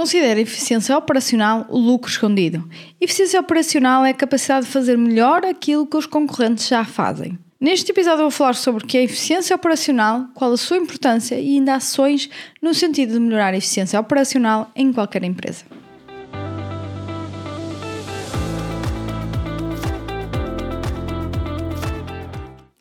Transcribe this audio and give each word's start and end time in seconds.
Considera 0.00 0.40
eficiência 0.40 0.96
operacional 0.96 1.66
o 1.68 1.78
lucro 1.78 2.10
escondido. 2.10 2.66
Eficiência 2.98 3.38
operacional 3.38 4.02
é 4.02 4.08
a 4.08 4.14
capacidade 4.14 4.64
de 4.64 4.72
fazer 4.72 4.96
melhor 4.96 5.44
aquilo 5.44 5.86
que 5.86 5.94
os 5.94 6.06
concorrentes 6.06 6.68
já 6.68 6.86
fazem. 6.86 7.38
Neste 7.60 7.92
episódio 7.92 8.22
vou 8.22 8.30
falar 8.30 8.54
sobre 8.54 8.82
o 8.82 8.86
que 8.86 8.96
é 8.96 9.02
eficiência 9.02 9.54
operacional, 9.54 10.28
qual 10.34 10.54
a 10.54 10.56
sua 10.56 10.78
importância 10.78 11.38
e 11.38 11.56
ainda 11.56 11.74
ações 11.74 12.30
no 12.62 12.72
sentido 12.72 13.12
de 13.12 13.20
melhorar 13.20 13.52
a 13.52 13.58
eficiência 13.58 14.00
operacional 14.00 14.70
em 14.74 14.90
qualquer 14.90 15.22
empresa. 15.22 15.66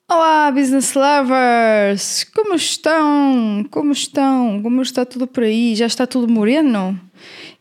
Olá, 0.07 0.51
business 0.51 0.93
lovers! 0.95 2.23
Como 2.33 2.55
estão? 2.55 3.65
Como 3.69 3.91
estão? 3.91 4.61
Como 4.63 4.81
está 4.81 5.05
tudo 5.05 5.27
por 5.27 5.43
aí? 5.43 5.75
Já 5.75 5.85
está 5.85 6.07
tudo 6.07 6.31
moreno? 6.31 7.08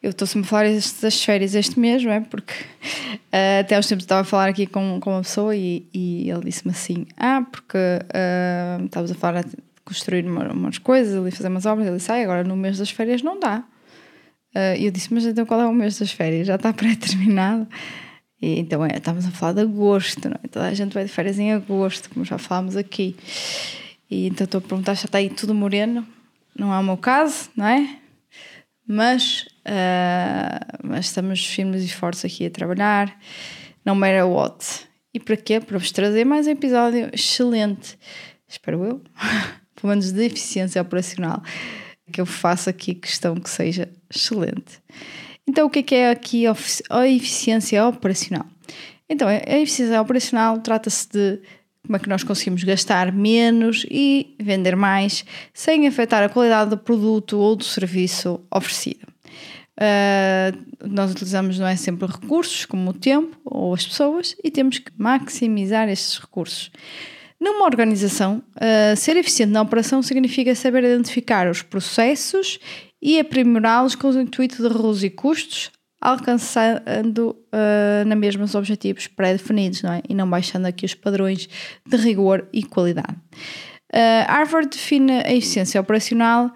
Eu 0.01 0.11
estou 0.11 0.29
sempre 0.29 0.47
a 0.47 0.51
falar 0.51 0.65
das 1.03 1.25
férias 1.25 1.55
este 1.57 1.79
mês, 1.79 2.05
não 2.05 2.13
é? 2.13 2.21
Porque 2.21 2.53
uh, 2.55 3.61
até 3.61 3.77
uns 3.77 3.87
tempos 3.89 4.05
estava 4.05 4.21
a 4.21 4.25
falar 4.25 4.49
aqui 4.49 4.65
com, 4.65 5.01
com 5.01 5.11
uma 5.11 5.23
pessoa 5.23 5.57
e, 5.57 5.89
e 5.93 6.31
ele 6.31 6.45
disse-me 6.45 6.71
assim: 6.71 7.07
Ah, 7.17 7.45
porque 7.51 7.77
uh, 7.77 8.85
estávamos 8.85 9.11
a 9.11 9.15
falar 9.15 9.43
de 9.43 9.57
construir 9.85 10.25
uma, 10.25 10.53
umas 10.53 10.79
coisas 10.79 11.17
ali, 11.17 11.33
fazer 11.33 11.49
umas 11.49 11.67
obras. 11.67 11.89
Ele 11.89 11.97
disse: 11.97 12.13
Ah, 12.13 12.23
agora 12.23 12.45
no 12.45 12.57
mês 12.57 12.79
das 12.79 12.91
férias 12.91 13.23
não 13.23 13.41
dá. 13.41 13.65
Uh, 14.55 14.77
e 14.79 14.87
eu 14.87 14.93
disse: 14.93 15.13
Mas 15.13 15.27
então 15.27 15.45
qual 15.45 15.61
é 15.61 15.67
o 15.67 15.75
mês 15.75 15.99
das 15.99 16.13
férias? 16.13 16.47
Já 16.47 16.55
está 16.55 16.73
pré-terminado? 16.75 17.67
E, 18.41 18.61
então 18.61 18.85
é, 18.85 18.97
estávamos 18.97 19.27
a 19.27 19.33
falar 19.33 19.55
de 19.55 19.63
agosto, 19.63 20.29
não 20.29 20.37
é? 20.45 20.47
Toda 20.47 20.69
a 20.69 20.75
gente 20.75 20.95
vai 20.95 21.05
de 21.05 21.11
férias 21.11 21.41
em 21.41 21.53
agosto, 21.53 22.09
como 22.11 22.25
já 22.25 22.39
falámos 22.39 22.77
aqui. 22.77 23.17
E 24.09 24.29
então 24.29 24.45
estou 24.45 24.59
a 24.59 24.63
perguntar 24.63 24.95
já 24.95 25.07
está 25.07 25.19
aí 25.19 25.29
tudo 25.29 25.53
moreno. 25.53 26.07
Não 26.57 26.73
é 26.73 26.79
o 26.79 26.85
meu 26.85 26.97
caso, 26.97 27.51
não 27.57 27.67
é? 27.67 27.99
Mas, 28.91 29.43
uh, 29.67 30.79
mas 30.83 31.05
estamos 31.05 31.45
firmes 31.45 31.85
e 31.85 31.93
fortes 31.93 32.25
aqui 32.25 32.47
a 32.47 32.51
trabalhar, 32.51 33.21
no 33.85 33.95
matter 33.95 34.27
what. 34.27 34.89
E 35.13 35.21
para 35.21 35.37
quê? 35.37 35.61
Para 35.61 35.77
vos 35.77 35.93
trazer 35.93 36.25
mais 36.25 36.47
um 36.47 36.53
episódio 36.53 37.11
excelente, 37.13 37.99
espero 38.49 38.83
eu, 38.87 39.03
pelo 39.77 39.91
menos 39.91 40.11
de 40.11 40.25
eficiência 40.25 40.81
operacional, 40.81 41.43
que 42.11 42.19
eu 42.19 42.25
faço 42.25 42.71
aqui 42.71 42.95
questão 42.95 43.35
que 43.35 43.51
seja 43.51 43.91
excelente. 44.09 44.83
Então, 45.47 45.67
o 45.67 45.71
que 45.71 45.81
é, 45.81 45.83
que 45.83 45.95
é 45.95 46.11
aqui 46.11 46.45
a 46.89 47.07
eficiência 47.07 47.87
operacional? 47.87 48.47
Então, 49.07 49.29
a 49.29 49.59
eficiência 49.59 50.01
operacional 50.01 50.59
trata-se 50.61 51.09
de 51.11 51.41
como 51.89 51.97
é 51.97 51.99
que 51.99 52.09
nós 52.09 52.23
conseguimos 52.23 52.63
gastar 52.65 53.11
menos 53.11 53.87
e 53.91 54.37
vender 54.39 54.77
mais 54.77 55.25
sem 55.55 55.89
afetar 55.89 56.23
a 56.23 56.29
qualidade 56.29 56.69
do 56.69 56.77
produto 56.77 57.39
ou 57.39 57.57
do 57.57 57.65
serviço 57.65 58.41
oferecido. 58.55 59.09
Uh, 59.81 60.87
nós 60.87 61.13
utilizamos 61.13 61.59
não 61.59 61.67
é 61.67 61.77
sempre 61.77 62.07
recursos 62.07 62.67
como 62.67 62.91
o 62.91 62.93
tempo 62.93 63.39
ou 63.43 63.73
as 63.73 63.87
pessoas 63.87 64.37
e 64.45 64.51
temos 64.51 64.81
que 64.81 64.93
maximizar 64.99 65.89
estes 65.89 66.19
recursos. 66.19 66.71
Numa 67.41 67.65
organização, 67.65 68.43
uh, 68.57 68.95
ser 68.95 69.17
eficiente 69.17 69.53
na 69.53 69.63
operação 69.63 70.03
significa 70.03 70.55
saber 70.55 70.85
identificar 70.85 71.49
os 71.49 71.63
processos 71.63 72.59
e 73.01 73.19
aprimorá-los 73.19 73.95
com 73.95 74.11
o 74.11 74.21
intuito 74.21 74.57
de 74.57 74.69
reduzir 74.69 75.11
custos, 75.11 75.71
alcançando 76.01 77.37
uh, 77.53 78.07
na 78.07 78.15
mesma 78.15 78.45
os 78.45 78.55
objetivos 78.55 79.07
pré-definidos, 79.07 79.83
não 79.83 79.93
é? 79.93 80.03
E 80.09 80.15
não 80.15 80.29
baixando 80.29 80.67
aqui 80.67 80.87
os 80.87 80.95
padrões 80.95 81.49
de 81.87 81.97
rigor 81.97 82.47
e 82.53 82.63
qualidade. 82.63 83.17
Uh, 83.93 84.25
Harvard 84.29 84.69
define 84.69 85.13
a 85.13 85.33
eficiência 85.33 85.81
operacional 85.81 86.47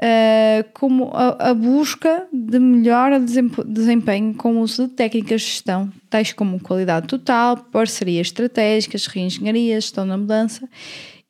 uh, 0.00 0.68
como 0.72 1.10
a, 1.12 1.50
a, 1.50 1.54
busca 1.54 2.26
de 2.32 2.58
melhor 2.58 3.12
desempenho 3.66 4.34
com 4.34 4.56
o 4.56 4.60
uso 4.60 4.88
de 4.88 4.94
técnicas 4.94 5.42
de 5.42 5.46
gestão, 5.48 5.92
tais 6.08 6.32
como 6.32 6.58
qualidade 6.58 7.06
total, 7.06 7.58
parcerias 7.58 8.28
estratégicas, 8.28 9.06
reengenharia, 9.06 9.80
gestão 9.80 10.08
da 10.08 10.16
mudança, 10.16 10.68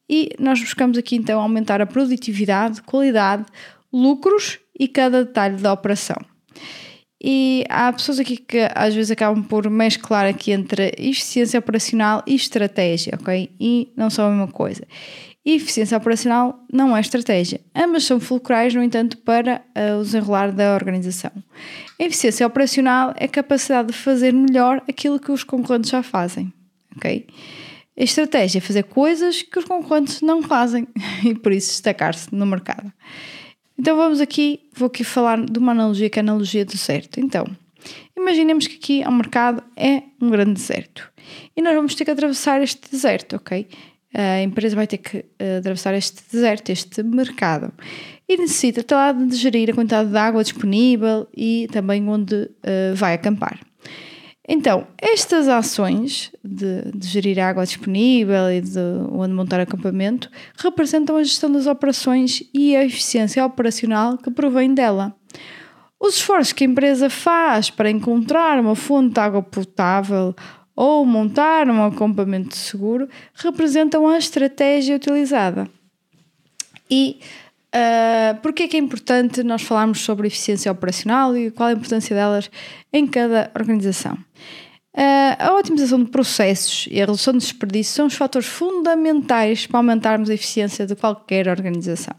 e 0.09 0.31
nós 0.39 0.61
buscamos 0.61 0.97
aqui 0.97 1.17
então 1.17 1.41
aumentar 1.41 1.81
a 1.81 1.87
produtividade, 1.87 2.83
qualidade, 2.83 3.45
lucros 3.93 4.59
e 4.79 4.89
cada 4.89 5.25
detalhe 5.25 5.57
da 5.57 5.73
operação. 5.73 6.17
E 7.23 7.65
há 7.69 7.93
pessoas 7.93 8.19
aqui 8.19 8.39
que 8.39 8.67
às 8.75 8.95
vezes 8.95 9.11
acabam 9.11 9.43
por 9.43 9.69
mesclar 9.69 10.27
aqui 10.27 10.53
entre 10.53 10.95
eficiência 10.97 11.61
operacional 11.61 12.23
e 12.27 12.35
estratégia, 12.35 13.19
ok? 13.21 13.51
E 13.61 13.93
não 13.95 14.09
são 14.09 14.27
a 14.27 14.31
mesma 14.31 14.49
coisa. 14.49 14.87
Eficiência 15.45 15.97
operacional 15.97 16.59
não 16.73 16.97
é 16.97 17.01
estratégia. 17.01 17.61
Ambas 17.75 18.05
são 18.05 18.21
fulcrais, 18.21 18.75
no 18.75 18.83
entanto, 18.83 19.19
para 19.19 19.63
uh, 19.77 19.99
o 19.99 20.03
desenrolar 20.03 20.53
da 20.53 20.75
organização. 20.75 21.33
A 21.99 22.05
eficiência 22.05 22.47
operacional 22.47 23.15
é 23.17 23.25
a 23.25 23.29
capacidade 23.29 23.89
de 23.89 23.95
fazer 23.95 24.33
melhor 24.33 24.83
aquilo 24.89 25.19
que 25.19 25.33
os 25.33 25.45
concorrentes 25.45 25.91
já 25.91 26.03
fazem, 26.03 26.53
ok? 26.97 27.27
A 27.99 28.03
estratégia 28.03 28.59
é 28.59 28.61
fazer 28.61 28.85
coisas 28.85 29.43
que 29.43 29.59
os 29.59 29.65
concorrentes 29.65 30.23
não 30.23 30.43
fazem 30.43 30.87
e 31.25 31.35
por 31.35 31.53
isso 31.53 31.71
destacar-se 31.71 32.35
no 32.35 32.47
mercado. 32.47 32.91
Então 33.81 33.97
vamos 33.97 34.21
aqui, 34.21 34.69
vou 34.75 34.89
aqui 34.89 35.03
falar 35.03 35.43
de 35.43 35.59
uma 35.59 35.73
analogia 35.73 36.11
que 36.11 36.19
é 36.19 36.21
a 36.21 36.23
analogia 36.23 36.67
do 36.67 36.73
deserto. 36.73 37.19
Então, 37.19 37.47
imaginemos 38.15 38.67
que 38.67 38.77
aqui 38.77 39.03
ao 39.03 39.11
mercado 39.11 39.63
é 39.75 40.03
um 40.21 40.29
grande 40.29 40.53
deserto 40.53 41.11
e 41.57 41.63
nós 41.63 41.75
vamos 41.75 41.95
ter 41.95 42.05
que 42.05 42.11
atravessar 42.11 42.61
este 42.61 42.91
deserto, 42.91 43.37
ok? 43.37 43.67
A 44.13 44.43
empresa 44.43 44.77
vai 44.77 44.87
ter 44.87 44.99
que 44.99 45.17
uh, 45.21 45.61
atravessar 45.61 45.95
este 45.95 46.23
deserto, 46.31 46.69
este 46.69 47.03
mercado 47.03 47.73
e 48.29 48.37
necessita 48.37 48.85
lá 48.95 49.13
de 49.13 49.35
gerir 49.35 49.71
a 49.71 49.73
quantidade 49.73 50.11
de 50.11 50.17
água 50.19 50.43
disponível 50.43 51.27
e 51.35 51.67
também 51.73 52.07
onde 52.07 52.35
uh, 52.35 52.95
vai 52.95 53.15
acampar. 53.15 53.61
Então, 54.53 54.85
estas 54.99 55.47
ações 55.47 56.33
de, 56.43 56.83
de, 56.93 57.07
gerir 57.07 57.39
a 57.39 57.51
água 57.51 57.65
disponível 57.65 58.51
e 58.51 58.61
de 58.61 58.81
onde 59.13 59.33
montar 59.33 59.61
acampamento 59.61 60.29
representam 60.59 61.17
a 61.17 61.23
gestão 61.23 61.53
das 61.53 61.69
operações 61.69 62.43
e 62.53 62.75
a 62.75 62.85
eficiência 62.85 63.47
operacional 63.47 64.19
que 64.19 64.29
provém 64.29 64.75
dela. 64.75 65.15
Os 66.01 66.17
esforços 66.17 66.53
que 66.53 66.65
a 66.65 66.67
empresa 66.67 67.09
faz 67.09 67.71
para 67.71 67.93
encontrar 67.93 68.59
uma 68.59 68.75
fonte 68.75 69.15
de 69.15 69.21
água 69.21 69.41
potável 69.41 70.35
ou 70.75 71.07
montar 71.07 71.71
um 71.71 71.85
acampamento 71.85 72.57
seguro 72.57 73.09
representam 73.35 74.09
a 74.09 74.19
estratégia 74.19 74.97
utilizada. 74.97 75.69
E 76.91 77.21
Uh, 77.75 78.49
é 78.49 78.69
que 78.69 78.77
é 78.77 78.81
importante 78.81 79.45
nós 79.45 79.63
falarmos 79.63 80.01
sobre 80.01 80.27
eficiência 80.27 80.73
operacional 80.73 81.37
e 81.37 81.53
qual 81.53 81.69
a 81.69 81.73
importância 81.73 82.15
delas 82.17 82.51
em 82.93 83.07
cada 83.07 83.51
organização? 83.55 84.15
Uh, 84.93 85.39
a 85.39 85.55
otimização 85.55 86.03
de 86.03 86.11
processos 86.11 86.89
e 86.91 87.01
a 87.01 87.07
redução 87.07 87.33
de 87.33 87.39
desperdício 87.39 87.95
são 87.95 88.07
os 88.07 88.15
fatores 88.15 88.49
fundamentais 88.49 89.67
para 89.67 89.79
aumentarmos 89.79 90.29
a 90.29 90.35
eficiência 90.35 90.85
de 90.85 90.97
qualquer 90.97 91.47
organização. 91.47 92.15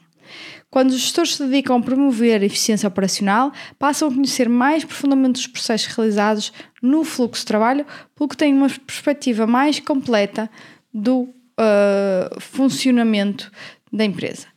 Quando 0.70 0.92
os 0.92 1.02
gestores 1.02 1.36
se 1.36 1.44
dedicam 1.44 1.76
a 1.76 1.82
promover 1.82 2.42
a 2.42 2.46
eficiência 2.46 2.88
operacional, 2.88 3.52
passam 3.78 4.08
a 4.08 4.14
conhecer 4.14 4.48
mais 4.48 4.86
profundamente 4.86 5.42
os 5.42 5.48
processos 5.48 5.94
realizados 5.94 6.54
no 6.82 7.04
fluxo 7.04 7.42
de 7.42 7.48
trabalho, 7.48 7.86
porque 8.16 8.38
têm 8.38 8.54
uma 8.54 8.70
perspectiva 8.70 9.46
mais 9.46 9.82
completa 9.82 10.50
do 10.94 11.24
uh, 11.24 12.40
funcionamento 12.40 13.52
da 13.92 14.06
empresa. 14.06 14.48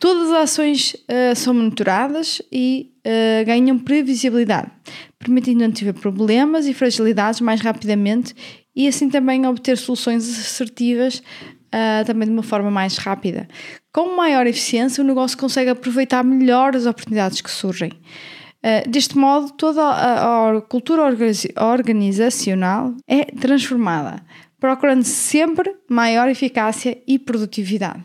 Todas 0.00 0.30
as 0.30 0.50
ações 0.50 0.94
uh, 0.94 1.36
são 1.36 1.52
monitoradas 1.52 2.40
e 2.50 2.90
uh, 3.06 3.44
ganham 3.44 3.78
previsibilidade, 3.78 4.70
permitindo 5.18 5.62
antever 5.62 5.92
problemas 5.92 6.66
e 6.66 6.72
fragilidades 6.72 7.42
mais 7.42 7.60
rapidamente 7.60 8.34
e 8.74 8.88
assim 8.88 9.10
também 9.10 9.46
obter 9.46 9.76
soluções 9.76 10.26
assertivas 10.26 11.18
uh, 11.18 12.04
também 12.06 12.26
de 12.26 12.32
uma 12.32 12.42
forma 12.42 12.70
mais 12.70 12.96
rápida. 12.96 13.46
Com 13.92 14.16
maior 14.16 14.46
eficiência, 14.46 15.04
o 15.04 15.06
negócio 15.06 15.36
consegue 15.36 15.68
aproveitar 15.68 16.24
melhor 16.24 16.74
as 16.74 16.86
oportunidades 16.86 17.42
que 17.42 17.50
surgem. 17.50 17.90
Uh, 17.90 18.88
deste 18.88 19.18
modo, 19.18 19.52
toda 19.52 19.82
a, 19.82 20.56
a 20.56 20.62
cultura 20.62 21.02
organizacional 21.02 22.94
é 23.06 23.26
transformada, 23.26 24.22
procurando 24.58 25.04
sempre 25.04 25.74
maior 25.90 26.26
eficácia 26.30 26.96
e 27.06 27.18
produtividade. 27.18 28.02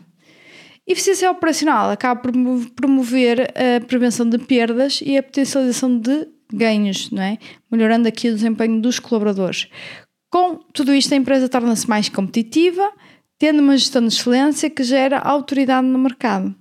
Eficiência 0.86 1.30
operacional 1.30 1.90
acaba 1.90 2.20
por 2.20 2.32
promover 2.76 3.52
a 3.56 3.84
prevenção 3.84 4.28
de 4.28 4.38
perdas 4.38 5.00
e 5.04 5.18
a 5.18 5.22
potencialização 5.22 5.98
de 5.98 6.28
ganhos, 6.52 7.10
não 7.10 7.22
é? 7.22 7.38
melhorando 7.70 8.06
aqui 8.06 8.28
o 8.28 8.34
desempenho 8.34 8.80
dos 8.80 9.00
colaboradores. 9.00 9.68
Com 10.30 10.58
tudo 10.72 10.94
isto, 10.94 11.12
a 11.12 11.16
empresa 11.16 11.48
torna-se 11.48 11.88
mais 11.88 12.08
competitiva, 12.08 12.92
tendo 13.38 13.60
uma 13.60 13.76
gestão 13.76 14.02
de 14.02 14.14
excelência 14.14 14.70
que 14.70 14.84
gera 14.84 15.18
autoridade 15.18 15.86
no 15.86 15.98
mercado. 15.98 16.54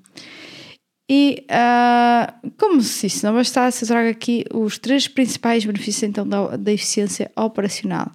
E 1.10 1.45
uh, 1.51 2.51
como 2.57 2.81
se 2.81 3.07
isso 3.07 3.25
não 3.25 3.36
bastasse, 3.36 3.83
eu 3.83 3.88
trago 3.88 4.10
aqui 4.10 4.44
os 4.51 4.80
três 4.80 5.07
principais 5.07 5.63
benefícios 5.63 6.04
então, 6.04 6.27
da, 6.27 6.57
da 6.57 6.72
eficiência 6.72 7.31
operacional. 7.36 8.12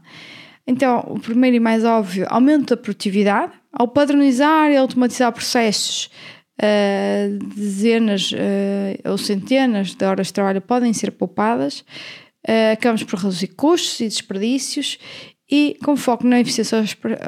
Então, 0.67 1.05
o 1.09 1.21
primeiro 1.21 1.57
e 1.57 1.61
mais 1.61 1.85
óbvio, 1.85 2.27
aumento 2.29 2.75
da 2.75 2.77
produtividade, 2.77 3.53
ao 3.72 3.88
padronizar 3.88 4.70
e 4.70 4.76
automatizar 4.76 5.32
processos, 5.32 6.11
uh, 6.61 7.38
dezenas 7.55 8.32
uh, 8.32 9.11
ou 9.11 9.19
centenas 9.19 9.94
de 9.94 10.05
horas 10.05 10.28
de 10.28 10.32
trabalho 10.32 10.61
podem 10.61 10.93
ser 10.93 11.12
poupadas, 11.12 11.81
uh, 12.49 12.72
acabamos 12.72 13.02
por 13.05 13.19
reduzir 13.19 13.49
custos 13.49 14.00
e 14.00 14.05
desperdícios 14.05 14.99
e, 15.50 15.76
com 15.84 15.96
foco 15.96 16.25
na 16.26 16.38
eficiência 16.38 16.84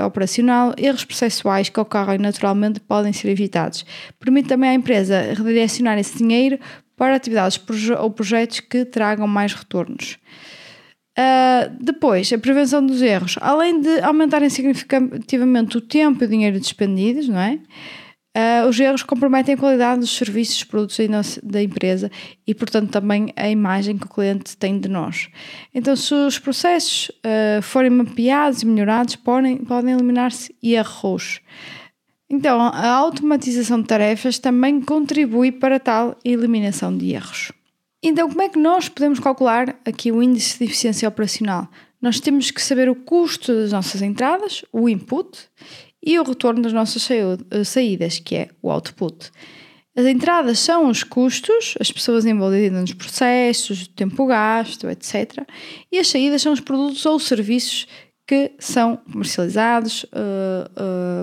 operacional, 0.07 0.73
erros 0.79 1.05
processuais 1.05 1.69
que 1.69 1.81
ocorrem 1.81 2.19
naturalmente 2.19 2.79
podem 2.79 3.13
ser 3.13 3.29
evitados. 3.29 3.85
Permite 4.21 4.49
também 4.49 4.71
à 4.71 4.75
empresa 4.75 5.35
redirecionar 5.35 5.99
esse 5.99 6.19
dinheiro 6.19 6.59
para 6.97 7.17
atividades 7.17 7.61
ou 7.99 8.11
projetos 8.11 8.61
que 8.61 8.85
tragam 8.85 9.27
mais 9.27 9.53
retornos. 9.53 10.19
Uh, 11.19 11.77
depois, 11.79 12.33
a 12.33 12.39
prevenção 12.39 12.85
dos 12.85 13.03
erros. 13.03 13.37
Além 13.41 13.81
de 13.81 14.01
aumentarem 14.01 14.49
significativamente 14.49 15.77
o 15.77 15.81
tempo 15.81 16.25
e 16.25 16.27
o 16.27 16.29
dinheiro 16.29 16.59
despendidos, 16.59 17.29
não 17.29 17.39
é? 17.39 17.59
Uh, 18.35 18.67
os 18.67 18.81
erros 18.81 19.03
comprometem 19.03 19.55
a 19.55 19.59
qualidade 19.59 20.01
dos 20.01 20.17
serviços, 20.17 20.65
produtos 20.65 20.99
da 21.43 21.63
empresa 21.63 22.11
e, 22.47 22.55
portanto, 22.55 22.91
também 22.91 23.31
a 23.37 23.51
imagem 23.51 23.99
que 23.99 24.07
o 24.07 24.09
cliente 24.09 24.57
tem 24.57 24.81
de 24.81 24.89
nós. 24.89 25.29
Então, 25.75 25.95
se 25.95 26.15
os 26.15 26.39
processos 26.39 27.11
uh, 27.11 27.61
forem 27.61 27.91
mapeados 27.91 28.63
e 28.63 28.67
melhorados, 28.67 29.17
podem, 29.17 29.59
podem 29.59 29.93
eliminar-se 29.93 30.55
erros. 30.63 31.41
Então, 32.31 32.59
a 32.59 32.89
automatização 32.89 33.83
de 33.83 33.87
tarefas 33.87 34.39
também 34.39 34.81
contribui 34.81 35.53
para 35.53 35.79
tal 35.79 36.17
eliminação 36.25 36.97
de 36.97 37.13
erros. 37.13 37.53
Então, 38.03 38.29
como 38.29 38.43
é 38.43 38.49
que 38.49 38.59
nós 38.59 38.89
podemos 38.89 39.21
calcular 39.21 39.79
aqui 39.85 40.11
o 40.11 40.23
índice 40.23 40.59
de 40.59 40.65
eficiência 40.65 41.09
operacional? 41.09 41.69
Nós 42.01 42.19
temos 42.19 42.51
que 42.51 42.61
saber 42.61 42.89
o 42.89 42.97
custo 42.97 43.55
das 43.55 43.71
nossas 43.71 44.03
entradas, 44.03 44.65
o 44.73 44.89
input, 44.89 45.39
e 46.05 46.19
o 46.19 46.25
retorno 46.25 46.63
das 46.63 46.73
nossas 46.73 47.09
eh, 47.11 47.65
saídas, 47.65 48.19
que 48.19 48.35
é 48.35 48.49
o 48.61 48.73
output. 48.73 49.31
As 49.95 50.05
entradas 50.07 50.59
são 50.59 50.89
os 50.89 51.05
custos, 51.05 51.75
as 51.79 51.93
pessoas 51.93 52.27
envolvidas 52.27 52.81
nos 52.81 52.95
processos, 52.95 53.83
o 53.83 53.91
tempo 53.91 54.27
gasto, 54.27 54.89
etc. 54.91 55.47
E 55.93 55.99
as 55.99 56.09
saídas 56.09 56.43
são 56.43 56.53
os 56.53 56.61
produtos 56.61 57.07
ou 57.07 57.21
serviços 57.21 57.87
que 58.27 58.53
são 58.59 58.97
comercializados 58.97 60.05
uh, 60.05 60.09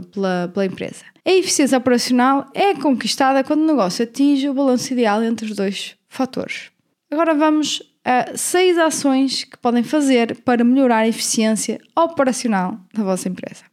uh, 0.01 0.05
pela, 0.07 0.51
pela 0.53 0.65
empresa. 0.65 1.03
A 1.25 1.31
eficiência 1.31 1.77
operacional 1.77 2.45
é 2.53 2.73
conquistada 2.75 3.43
quando 3.43 3.61
o 3.61 3.67
negócio 3.67 4.03
atinge 4.03 4.47
o 4.47 4.53
balanço 4.53 4.93
ideal 4.93 5.21
entre 5.23 5.47
os 5.47 5.55
dois 5.55 5.98
fatores. 6.09 6.71
Agora 7.11 7.33
vamos 7.33 7.81
a 8.03 8.35
seis 8.35 8.77
ações 8.77 9.43
que 9.43 9.57
podem 9.57 9.83
fazer 9.83 10.41
para 10.41 10.63
melhorar 10.63 10.99
a 10.99 11.07
eficiência 11.07 11.79
operacional 11.95 12.79
da 12.93 13.03
vossa 13.03 13.29
empresa. 13.29 13.63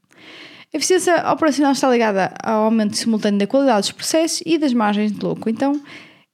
A 0.73 0.77
eficiência 0.77 1.31
operacional 1.31 1.73
está 1.73 1.89
ligada 1.89 2.35
ao 2.43 2.65
aumento 2.65 2.97
simultâneo 2.97 3.39
da 3.39 3.47
qualidade 3.47 3.89
dos 3.89 3.93
processos 3.93 4.43
e 4.45 4.59
das 4.59 4.75
margens 4.75 5.13
de 5.13 5.25
lucro. 5.25 5.49
Então, 5.49 5.81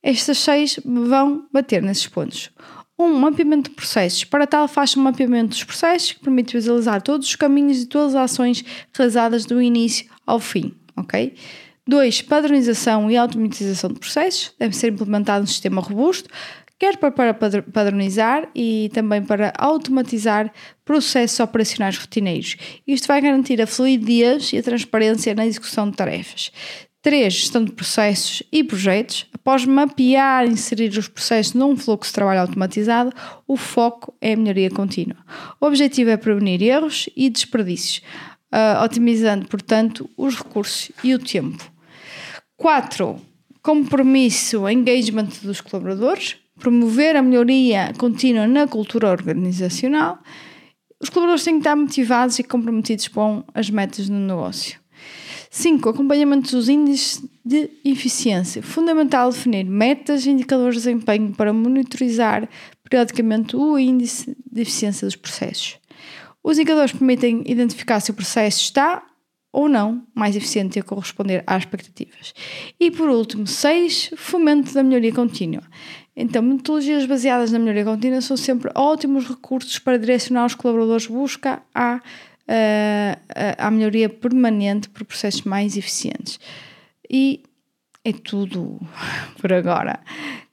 estas 0.03 0.39
seis 0.39 0.81
vão 0.85 1.47
bater 1.53 1.83
nesses 1.83 2.09
pontos. 2.09 2.51
Um 2.99 3.15
mapeamento 3.15 3.71
de 3.71 3.77
processos. 3.77 4.25
Para 4.25 4.47
tal, 4.47 4.67
faz 4.67 4.97
um 4.97 5.03
mapeamento 5.03 5.51
dos 5.51 5.65
processos 5.65 6.13
que 6.13 6.21
permite 6.21 6.55
visualizar 6.55 7.01
todos 7.03 7.29
os 7.29 7.37
caminhos 7.37 7.83
e 7.83 7.87
todas 7.87 8.15
as 8.15 8.33
ações 8.33 8.65
realizadas 8.93 9.45
do 9.45 9.63
início 9.63 10.11
ao 10.27 10.41
fim. 10.41 10.75
Ok? 10.97 11.35
2. 11.87 12.23
Padronização 12.23 13.11
e 13.11 13.17
automatização 13.17 13.90
de 13.93 13.99
processos. 13.99 14.55
Deve 14.58 14.76
ser 14.76 14.93
implementado 14.93 15.44
um 15.44 15.46
sistema 15.46 15.81
robusto 15.81 16.29
quer 16.82 16.96
para 16.96 17.32
padronizar 17.32 18.49
e 18.56 18.90
também 18.93 19.23
para 19.23 19.52
automatizar 19.56 20.52
processos 20.84 21.38
operacionais 21.38 21.96
rotineiros. 21.96 22.56
Isto 22.84 23.06
vai 23.06 23.20
garantir 23.20 23.62
a 23.62 23.69
fluidez 23.69 24.52
e 24.52 24.58
a 24.58 24.62
transparência 24.64 25.32
na 25.32 25.46
execução 25.46 25.88
de 25.88 25.96
tarefas. 25.96 26.50
3. 27.00 27.32
Gestão 27.32 27.64
de 27.64 27.70
processos 27.70 28.43
e 28.50 28.64
projetos. 28.64 29.29
Após 29.32 29.64
mapear 29.64 30.44
e 30.44 30.50
inserir 30.50 30.90
os 30.99 31.06
processos 31.06 31.55
num 31.55 31.76
fluxo 31.76 32.11
de 32.11 32.14
trabalho 32.14 32.40
automatizado, 32.40 33.12
o 33.46 33.56
foco 33.56 34.12
é 34.20 34.32
a 34.32 34.37
melhoria 34.37 34.69
contínua. 34.69 35.19
O 35.61 35.67
objetivo 35.67 36.11
é 36.11 36.17
prevenir 36.17 36.61
erros 36.62 37.08
e 37.17 37.31
desperdícios, 37.31 38.02
uh, 38.52 38.82
otimizando, 38.84 39.46
portanto, 39.46 40.11
os 40.17 40.34
recursos 40.34 40.90
e 41.05 41.14
o 41.14 41.19
tempo. 41.20 41.72
4. 42.62 43.20
Compromisso, 43.61 44.69
engagement 44.69 45.29
dos 45.43 45.61
colaboradores 45.61 46.37
promover 46.61 47.17
a 47.17 47.23
melhoria 47.23 47.93
contínua 47.99 48.47
na 48.47 48.69
cultura 48.69 49.11
organizacional, 49.11 50.20
os 51.00 51.09
colaboradores 51.09 51.43
têm 51.43 51.55
que 51.55 51.61
estar 51.61 51.75
motivados 51.75 52.38
e 52.38 52.44
comprometidos 52.44 53.09
com 53.09 53.43
as 53.53 53.69
metas 53.69 54.09
do 54.09 54.14
negócio. 54.14 54.79
5. 55.50 55.88
Acompanhamento 55.88 56.53
dos 56.53 56.69
índices 56.69 57.25
de 57.44 57.69
eficiência. 57.85 58.62
Fundamental 58.62 59.32
definir 59.32 59.65
metas 59.65 60.25
e 60.25 60.31
indicadores 60.31 60.76
de 60.76 60.82
desempenho 60.82 61.32
para 61.32 61.53
monitorizar 61.53 62.49
periodicamente 62.88 63.56
o 63.56 63.76
índice 63.76 64.37
de 64.49 64.62
eficiência 64.62 65.05
dos 65.05 65.17
processos. 65.17 65.79
Os 66.44 66.58
indicadores 66.58 66.93
permitem 66.93 67.43
identificar 67.44 67.99
se 67.99 68.12
o 68.12 68.15
processo 68.15 68.62
está 68.62 69.03
ou 69.53 69.69
não 69.69 70.03
mais 70.15 70.35
eficiente 70.35 70.79
a 70.79 70.83
corresponder 70.83 71.45
às 71.47 71.63
expectativas. 71.63 72.35
E 72.81 72.91
por 72.91 73.09
último, 73.11 73.47
6. 73.47 74.13
Fomento 74.17 74.73
da 74.73 74.83
melhoria 74.83 75.13
contínua. 75.13 75.63
Então, 76.17 76.43
metodologias 76.43 77.07
baseadas 77.07 77.53
na 77.53 77.59
melhoria 77.59 77.85
contínua 77.85 78.21
são 78.21 78.37
sempre 78.37 78.71
ótimos 78.75 79.29
recursos 79.29 79.79
para 79.79 79.99
direcionar 79.99 80.47
os 80.47 80.55
colaboradores 80.55 81.07
busca 81.07 81.63
à, 81.75 82.01
à 83.59 83.71
melhoria 83.71 84.09
permanente 84.09 84.89
por 84.89 85.05
processos 85.05 85.43
mais 85.43 85.77
eficientes. 85.77 86.41
E 87.11 87.43
é 88.05 88.13
tudo 88.13 88.81
por 89.41 89.53
agora. 89.53 90.01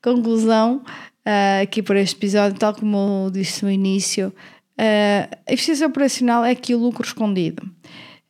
Conclusão, 0.02 0.84
uh, 1.26 1.64
aqui 1.64 1.82
por 1.82 1.96
este 1.96 2.16
episódio, 2.16 2.58
tal 2.58 2.74
como 2.74 3.26
eu 3.26 3.32
disse 3.32 3.64
no 3.64 3.72
início, 3.72 4.30
uh, 4.30 5.36
a 5.48 5.54
eficiência 5.54 5.88
operacional 5.88 6.46
é 6.46 6.52
aqui 6.52 6.74
o 6.74 6.80
lucro 6.80 7.06
escondido. 7.06 7.64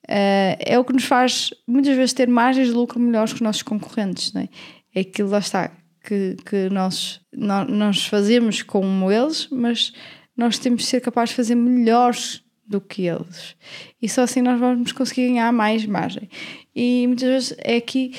Uh, 0.09 0.57
é 0.59 0.79
o 0.79 0.83
que 0.83 0.91
nos 0.91 1.06
faz 1.06 1.53
muitas 1.67 1.95
vezes 1.95 2.13
ter 2.13 2.27
margens 2.27 2.69
de 2.69 2.73
lucro 2.73 3.00
melhores 3.00 3.31
que 3.31 3.35
os 3.38 3.41
nossos 3.41 3.61
concorrentes. 3.61 4.33
Não 4.33 4.41
é? 4.41 4.50
é 4.95 5.01
aquilo 5.01 5.29
lá 5.29 5.38
está 5.38 5.71
que, 6.03 6.35
que 6.45 6.69
nós, 6.69 7.21
nós 7.31 8.07
fazemos 8.07 8.63
como 8.63 9.11
eles, 9.11 9.47
mas 9.51 9.94
nós 10.35 10.57
temos 10.57 10.81
de 10.81 10.88
ser 10.88 11.01
capazes 11.01 11.29
de 11.29 11.35
fazer 11.35 11.56
melhores 11.56 12.44
do 12.65 12.81
que 12.81 13.06
eles. 13.06 13.56
E 14.01 14.09
só 14.09 14.23
assim 14.23 14.41
nós 14.41 14.59
vamos 14.59 14.91
conseguir 14.91 15.27
ganhar 15.27 15.51
mais 15.51 15.85
margem. 15.85 16.27
E 16.75 17.06
muitas 17.06 17.27
vezes 17.27 17.56
é 17.59 17.75
aqui 17.75 18.15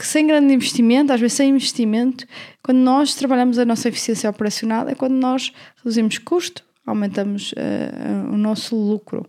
sem 0.00 0.26
grande 0.26 0.54
investimento, 0.54 1.12
às 1.12 1.20
vezes 1.20 1.36
sem 1.36 1.50
investimento, 1.50 2.26
quando 2.62 2.78
nós 2.78 3.14
trabalhamos 3.14 3.58
a 3.58 3.64
nossa 3.64 3.88
eficiência 3.88 4.30
operacional, 4.30 4.88
é 4.88 4.94
quando 4.94 5.14
nós 5.14 5.52
reduzimos 5.76 6.16
custo, 6.18 6.64
aumentamos 6.86 7.52
uh, 7.52 8.32
o 8.32 8.38
nosso 8.38 8.74
lucro. 8.74 9.28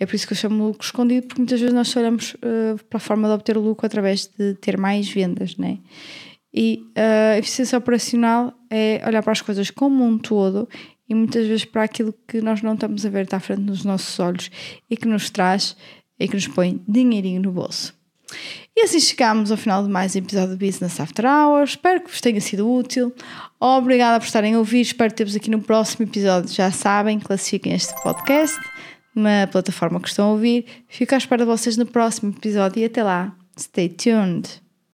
É 0.00 0.06
por 0.06 0.16
isso 0.16 0.26
que 0.26 0.32
eu 0.32 0.36
chamo 0.36 0.68
lucro 0.68 0.82
escondido, 0.82 1.26
porque 1.26 1.42
muitas 1.42 1.60
vezes 1.60 1.74
nós 1.74 1.94
olhamos 1.94 2.32
uh, 2.34 2.82
para 2.88 2.96
a 2.96 3.00
forma 3.00 3.28
de 3.28 3.34
obter 3.34 3.58
lucro 3.58 3.84
através 3.84 4.26
de 4.26 4.54
ter 4.54 4.78
mais 4.78 5.06
vendas, 5.10 5.58
né? 5.58 5.78
E 6.52 6.82
uh, 6.96 7.34
a 7.34 7.38
eficiência 7.38 7.76
operacional 7.76 8.54
é 8.70 9.02
olhar 9.06 9.22
para 9.22 9.32
as 9.32 9.42
coisas 9.42 9.70
como 9.70 10.02
um 10.02 10.16
todo 10.16 10.66
e 11.06 11.14
muitas 11.14 11.46
vezes 11.46 11.66
para 11.66 11.84
aquilo 11.84 12.14
que 12.26 12.40
nós 12.40 12.62
não 12.62 12.74
estamos 12.74 13.04
a 13.04 13.10
ver 13.10 13.24
está 13.24 13.36
à 13.36 13.40
frente 13.40 13.62
dos 13.62 13.84
nossos 13.84 14.18
olhos 14.18 14.50
e 14.88 14.96
que 14.96 15.06
nos 15.06 15.28
traz 15.28 15.76
e 16.18 16.26
que 16.26 16.34
nos 16.34 16.48
põe 16.48 16.80
dinheirinho 16.88 17.42
no 17.42 17.52
bolso. 17.52 17.94
E 18.74 18.82
assim 18.82 19.00
chegamos 19.00 19.50
ao 19.50 19.58
final 19.58 19.82
de 19.82 19.90
mais 19.90 20.14
um 20.14 20.20
episódio 20.20 20.56
do 20.56 20.64
Business 20.64 20.98
After 20.98 21.26
Hours. 21.26 21.70
Espero 21.70 22.00
que 22.00 22.10
vos 22.10 22.20
tenha 22.20 22.40
sido 22.40 22.72
útil. 22.72 23.12
Obrigada 23.60 24.18
por 24.18 24.24
estarem 24.24 24.54
a 24.54 24.58
ouvir. 24.58 24.80
Espero 24.80 25.12
ter-vos 25.12 25.36
aqui 25.36 25.50
no 25.50 25.60
próximo 25.60 26.06
episódio. 26.06 26.48
Já 26.54 26.70
sabem, 26.70 27.18
classifiquem 27.18 27.74
este 27.74 27.92
podcast 28.02 28.58
na 29.14 29.46
plataforma 29.46 30.00
que 30.00 30.08
estão 30.08 30.26
a 30.26 30.32
ouvir. 30.32 30.64
Fico 30.88 31.14
à 31.14 31.18
espera 31.18 31.44
de 31.44 31.50
vocês 31.50 31.76
no 31.76 31.86
próximo 31.86 32.32
episódio 32.36 32.80
e 32.80 32.84
até 32.84 33.02
lá. 33.02 33.34
Stay 33.58 33.88
tuned! 33.88 34.60